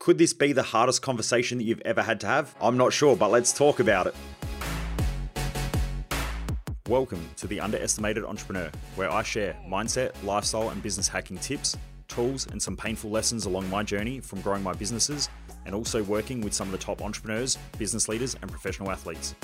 [0.00, 2.54] Could this be the hardest conversation that you've ever had to have?
[2.58, 4.14] I'm not sure, but let's talk about it.
[6.88, 11.76] Welcome to The Underestimated Entrepreneur, where I share mindset, lifestyle, and business hacking tips,
[12.08, 15.28] tools, and some painful lessons along my journey from growing my businesses
[15.66, 19.34] and also working with some of the top entrepreneurs, business leaders, and professional athletes.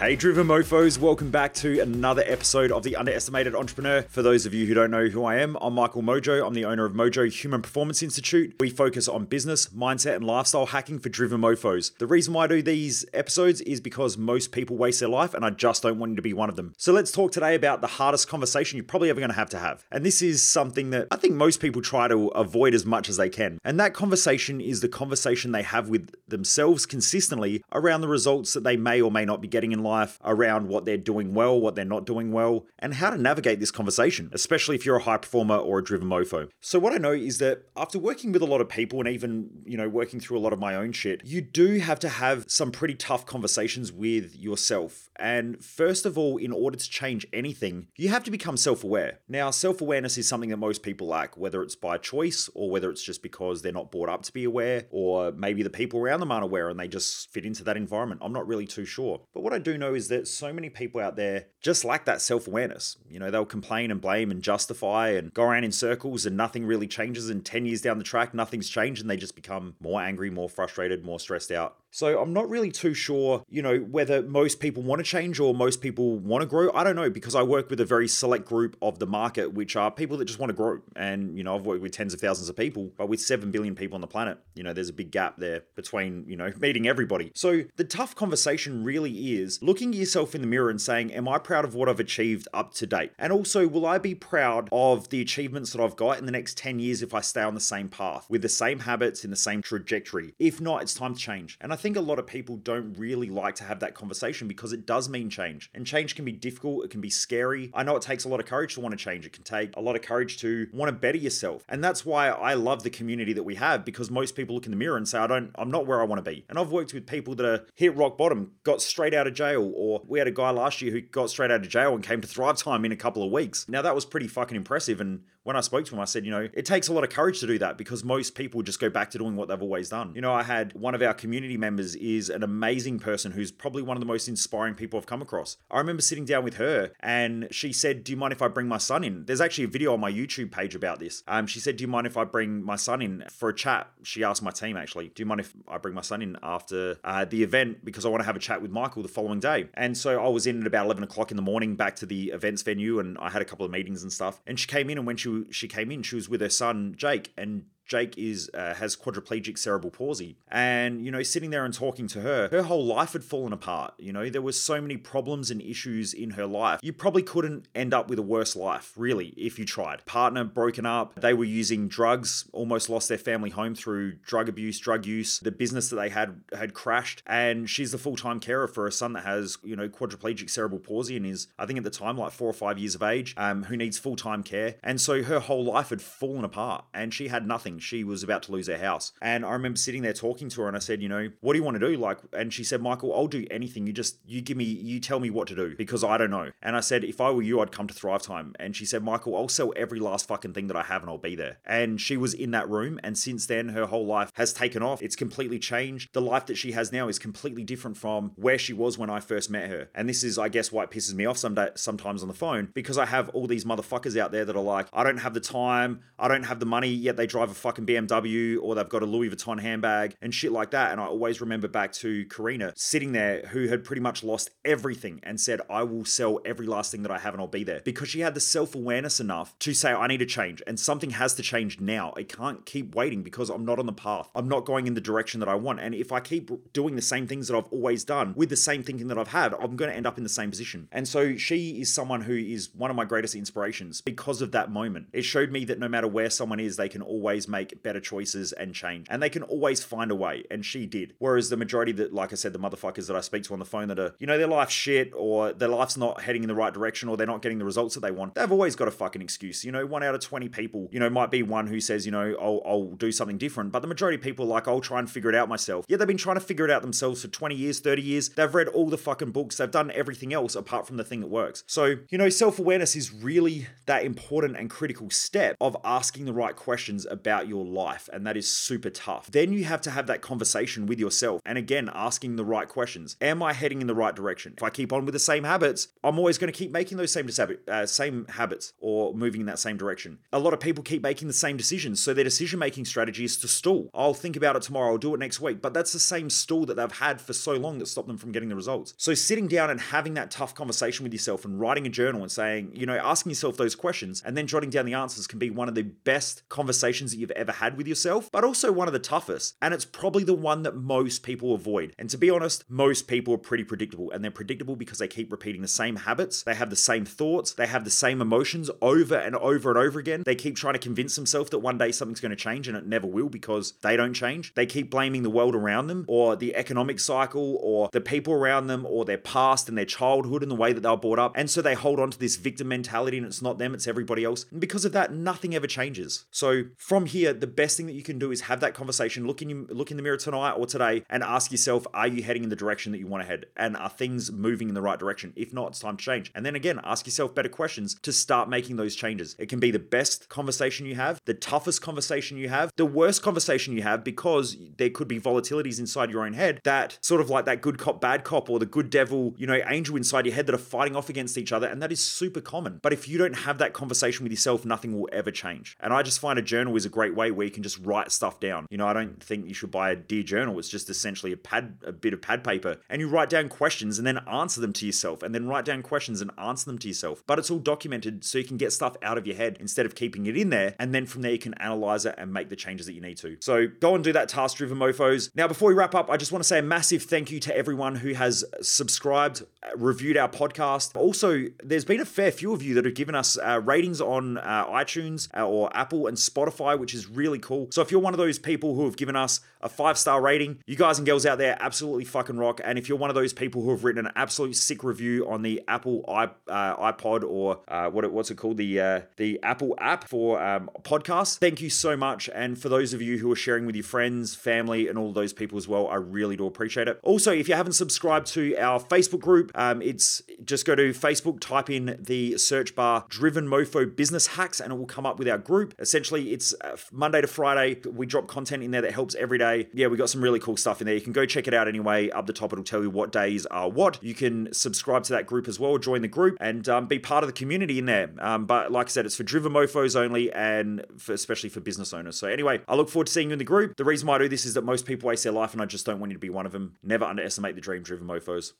[0.00, 4.00] Hey, Driven Mofos, welcome back to another episode of The Underestimated Entrepreneur.
[4.00, 6.42] For those of you who don't know who I am, I'm Michael Mojo.
[6.42, 8.56] I'm the owner of Mojo Human Performance Institute.
[8.60, 11.98] We focus on business, mindset, and lifestyle hacking for Driven Mofos.
[11.98, 15.44] The reason why I do these episodes is because most people waste their life, and
[15.44, 16.72] I just don't want you to be one of them.
[16.78, 19.58] So let's talk today about the hardest conversation you're probably ever going to have to
[19.58, 19.84] have.
[19.92, 23.18] And this is something that I think most people try to avoid as much as
[23.18, 23.58] they can.
[23.64, 28.64] And that conversation is the conversation they have with themselves consistently around the results that
[28.64, 31.60] they may or may not be getting in life life around what they're doing well,
[31.60, 35.02] what they're not doing well, and how to navigate this conversation, especially if you're a
[35.02, 36.48] high performer or a driven mofo.
[36.60, 39.50] So what I know is that after working with a lot of people and even,
[39.64, 42.44] you know, working through a lot of my own shit, you do have to have
[42.48, 45.10] some pretty tough conversations with yourself.
[45.16, 49.18] And first of all, in order to change anything, you have to become self-aware.
[49.28, 53.02] Now, self-awareness is something that most people lack, whether it's by choice or whether it's
[53.02, 56.32] just because they're not brought up to be aware, or maybe the people around them
[56.32, 58.20] aren't aware and they just fit into that environment.
[58.24, 59.20] I'm not really too sure.
[59.34, 62.20] But what I do know is that so many people out there just lack that
[62.20, 62.96] self awareness.
[63.08, 66.64] You know, they'll complain and blame and justify and go around in circles and nothing
[66.64, 67.28] really changes.
[67.28, 70.48] And 10 years down the track, nothing's changed and they just become more angry, more
[70.48, 71.76] frustrated, more stressed out.
[71.90, 75.54] So I'm not really too sure, you know, whether most people want to change or
[75.54, 76.70] most people want to grow.
[76.72, 79.76] I don't know because I work with a very select group of the market, which
[79.76, 80.80] are people that just want to grow.
[80.94, 83.74] And, you know, I've worked with tens of thousands of people, but with 7 billion
[83.74, 86.86] people on the planet, you know, there's a big gap there between, you know, meeting
[86.86, 87.32] everybody.
[87.34, 91.28] So the tough conversation really is looking at yourself in the mirror and saying, Am
[91.28, 93.12] I proud of what I've achieved up to date?
[93.18, 96.56] And also, will I be proud of the achievements that I've got in the next
[96.56, 99.36] 10 years if I stay on the same path with the same habits in the
[99.36, 100.34] same trajectory?
[100.38, 101.58] If not, it's time to change.
[101.60, 104.72] And I think a lot of people don't really like to have that conversation because
[104.72, 105.70] it does mean change.
[105.74, 107.70] And change can be difficult, it can be scary.
[107.74, 109.76] I know it takes a lot of courage to want to change, it can take
[109.76, 111.64] a lot of courage to want to better yourself.
[111.68, 114.70] And that's why I love the community that we have because most people look in
[114.70, 116.44] the mirror and say, I don't, I'm not where I want to be.
[116.48, 119.72] And I've worked with people that are hit rock bottom, got straight out of jail,
[119.74, 122.20] or we had a guy last year who got straight out of jail and came
[122.20, 123.68] to Thrive Time in a couple of weeks.
[123.68, 125.00] Now that was pretty fucking impressive.
[125.00, 127.10] And when I spoke to him, I said, you know, it takes a lot of
[127.10, 129.88] courage to do that because most people just go back to doing what they've always
[129.88, 130.12] done.
[130.14, 133.82] You know, I had one of our community members is an amazing person who's probably
[133.82, 135.56] one of the most inspiring people I've come across.
[135.70, 138.68] I remember sitting down with her and she said, Do you mind if I bring
[138.68, 139.24] my son in?
[139.26, 141.22] There's actually a video on my YouTube page about this.
[141.28, 143.90] Um, she said, Do you mind if I bring my son in for a chat?
[144.02, 146.96] She asked my team actually, Do you mind if I bring my son in after
[147.04, 149.68] uh, the event because I want to have a chat with Michael the following day?
[149.74, 152.30] And so I was in at about 11 o'clock in the morning back to the
[152.30, 154.40] events venue and I had a couple of meetings and stuff.
[154.46, 156.94] And she came in and when she she came in, she was with her son
[156.96, 161.74] Jake and Jake is uh, has quadriplegic cerebral palsy, and you know, sitting there and
[161.74, 163.94] talking to her, her whole life had fallen apart.
[163.98, 166.78] You know, there were so many problems and issues in her life.
[166.84, 170.06] You probably couldn't end up with a worse life, really, if you tried.
[170.06, 174.78] Partner broken up, they were using drugs, almost lost their family home through drug abuse,
[174.78, 175.40] drug use.
[175.40, 178.92] The business that they had had crashed, and she's the full time carer for a
[178.92, 182.16] son that has you know quadriplegic cerebral palsy and is, I think at the time,
[182.16, 185.24] like four or five years of age, um, who needs full time care, and so
[185.24, 188.68] her whole life had fallen apart, and she had nothing she was about to lose
[188.68, 189.12] her house.
[189.20, 191.58] And I remember sitting there talking to her and I said, you know, what do
[191.58, 191.96] you want to do?
[191.96, 193.86] Like, and she said, Michael, I'll do anything.
[193.86, 196.50] You just, you give me, you tell me what to do because I don't know.
[196.62, 198.54] And I said, if I were you, I'd come to Thrive Time.
[198.58, 201.18] And she said, Michael, I'll sell every last fucking thing that I have and I'll
[201.18, 201.58] be there.
[201.64, 203.00] And she was in that room.
[203.02, 205.02] And since then, her whole life has taken off.
[205.02, 206.10] It's completely changed.
[206.12, 209.20] The life that she has now is completely different from where she was when I
[209.20, 209.88] first met her.
[209.94, 212.68] And this is, I guess, why it pisses me off some sometimes on the phone
[212.74, 215.40] because I have all these motherfuckers out there that are like, I don't have the
[215.40, 219.00] time, I don't have the money, yet they drive a fucking BMW or they've got
[219.00, 220.90] a Louis Vuitton handbag and shit like that.
[220.90, 225.20] And I always remember back to Karina sitting there who had pretty much lost everything
[225.22, 227.80] and said, I will sell every last thing that I have and I'll be there
[227.84, 231.10] because she had the self awareness enough to say, I need to change and something
[231.10, 232.12] has to change now.
[232.16, 234.28] I can't keep waiting because I'm not on the path.
[234.34, 235.78] I'm not going in the direction that I want.
[235.78, 238.82] And if I keep doing the same things that I've always done with the same
[238.82, 240.88] thinking that I've had, I'm going to end up in the same position.
[240.90, 244.72] And so she is someone who is one of my greatest inspirations because of that
[244.72, 245.06] moment.
[245.12, 248.52] It showed me that no matter where someone is, they can always make better choices
[248.52, 249.06] and change.
[249.10, 250.44] And they can always find a way.
[250.50, 251.14] And she did.
[251.18, 253.64] Whereas the majority that, like I said, the motherfuckers that I speak to on the
[253.64, 256.54] phone that are, you know, their life's shit or their life's not heading in the
[256.54, 258.90] right direction or they're not getting the results that they want, they've always got a
[258.90, 259.64] fucking excuse.
[259.64, 262.12] You know, one out of 20 people, you know, might be one who says, you
[262.12, 263.72] know, I'll, I'll do something different.
[263.72, 265.84] But the majority of people like, I'll try and figure it out myself.
[265.88, 268.28] Yeah, they've been trying to figure it out themselves for 20 years, 30 years.
[268.30, 269.56] They've read all the fucking books.
[269.56, 271.64] They've done everything else apart from the thing that works.
[271.66, 276.32] So, you know, self awareness is really that important and critical step of asking the
[276.32, 279.30] right questions about about your life, and that is super tough.
[279.30, 281.40] Then you have to have that conversation with yourself.
[281.46, 283.16] And again, asking the right questions.
[283.20, 284.54] Am I heading in the right direction?
[284.56, 287.12] If I keep on with the same habits, I'm always going to keep making those
[287.12, 287.28] same,
[287.68, 290.18] uh, same habits or moving in that same direction.
[290.32, 292.00] A lot of people keep making the same decisions.
[292.00, 293.90] So their decision making strategy is to stall.
[293.94, 295.62] I'll think about it tomorrow, I'll do it next week.
[295.62, 298.32] But that's the same stall that they've had for so long that stopped them from
[298.32, 298.94] getting the results.
[298.98, 302.30] So sitting down and having that tough conversation with yourself and writing a journal and
[302.30, 305.50] saying, you know, asking yourself those questions and then jotting down the answers can be
[305.50, 308.92] one of the best conversations that you've ever had with yourself, but also one of
[308.92, 309.56] the toughest.
[309.60, 311.94] And it's probably the one that most people avoid.
[311.98, 314.10] And to be honest, most people are pretty predictable.
[314.10, 317.52] And they're predictable because they keep repeating the same habits, they have the same thoughts,
[317.52, 320.22] they have the same emotions over and over and over again.
[320.24, 322.86] They keep trying to convince themselves that one day something's going to change and it
[322.86, 324.54] never will because they don't change.
[324.54, 328.66] They keep blaming the world around them or the economic cycle or the people around
[328.66, 331.32] them or their past and their childhood and the way that they were brought up.
[331.36, 334.24] And so they hold on to this victim mentality and it's not them, it's everybody
[334.24, 334.46] else.
[334.50, 336.24] And because of that, nothing ever changes.
[336.30, 339.42] So from here, the best thing that you can do is have that conversation, look
[339.42, 342.50] in, look in the mirror tonight or today and ask yourself, are you heading in
[342.50, 343.46] the direction that you want to head?
[343.56, 345.32] And are things moving in the right direction?
[345.36, 346.30] If not, it's time to change.
[346.34, 349.36] And then again, ask yourself better questions to start making those changes.
[349.38, 353.22] It can be the best conversation you have, the toughest conversation you have, the worst
[353.22, 357.30] conversation you have, because there could be volatilities inside your own head that sort of
[357.30, 360.34] like that good cop, bad cop, or the good devil, you know, angel inside your
[360.34, 361.66] head that are fighting off against each other.
[361.66, 362.78] And that is super common.
[362.82, 365.76] But if you don't have that conversation with yourself, nothing will ever change.
[365.80, 368.12] And I just find a journal is a great way where you can just write
[368.12, 368.66] stuff down.
[368.70, 370.58] You know, I don't think you should buy a dear journal.
[370.58, 373.98] It's just essentially a pad, a bit of pad paper, and you write down questions
[373.98, 376.88] and then answer them to yourself, and then write down questions and answer them to
[376.88, 377.22] yourself.
[377.26, 379.94] But it's all documented so you can get stuff out of your head instead of
[379.94, 380.74] keeping it in there.
[380.78, 383.16] And then from there, you can analyze it and make the changes that you need
[383.18, 383.36] to.
[383.40, 385.30] So go and do that task driven mofos.
[385.34, 387.56] Now, before we wrap up, I just want to say a massive thank you to
[387.56, 389.42] everyone who has subscribed,
[389.76, 390.96] reviewed our podcast.
[390.96, 394.38] Also, there's been a fair few of you that have given us uh, ratings on
[394.38, 397.68] uh, iTunes uh, or Apple and Spotify, which is really cool.
[397.72, 400.58] So if you're one of those people who have given us a five star rating,
[400.66, 402.60] you guys and girls out there absolutely fucking rock.
[402.64, 405.42] And if you're one of those people who have written an absolute sick review on
[405.42, 410.08] the Apple uh, iPod or uh, what what's it called the uh, the Apple app
[410.08, 412.28] for um, podcasts, thank you so much.
[412.34, 415.32] And for those of you who are sharing with your friends, family, and all those
[415.32, 416.98] people as well, I really do appreciate it.
[417.02, 421.40] Also, if you haven't subscribed to our Facebook group, um, it's just go to Facebook,
[421.40, 425.28] type in the search bar "Driven Mofo Business Hacks," and it will come up with
[425.28, 425.74] our group.
[425.78, 427.80] Essentially, it's uh, Monday to Friday.
[427.88, 429.68] We drop content in there that helps every day.
[429.72, 430.94] Yeah, we got some really cool stuff in there.
[430.94, 432.10] You can go check it out anyway.
[432.10, 434.02] Up the top, it'll tell you what days are what.
[434.02, 437.22] You can subscribe to that group as well, join the group, and um, be part
[437.22, 438.10] of the community in there.
[438.18, 441.92] Um, but like I said, it's for driven mofos only, and for, especially for business
[441.92, 442.16] owners.
[442.16, 443.76] So anyway, I look forward to seeing you in the group.
[443.76, 445.66] The reason why I do this is that most people waste their life, and I
[445.66, 446.76] just don't want you to be one of them.
[446.82, 448.52] Never underestimate the dream driven mofos.